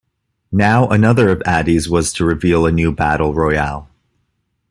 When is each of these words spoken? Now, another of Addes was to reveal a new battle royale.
Now, 0.51 0.87
another 0.89 1.29
of 1.29 1.43
Addes 1.45 1.87
was 1.87 2.11
to 2.13 2.25
reveal 2.25 2.65
a 2.65 2.71
new 2.71 2.91
battle 2.91 3.35
royale. 3.35 3.87